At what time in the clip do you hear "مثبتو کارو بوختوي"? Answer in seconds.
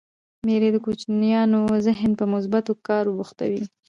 2.33-3.63